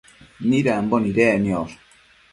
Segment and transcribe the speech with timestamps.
[0.47, 1.75] midambo nidec niosh?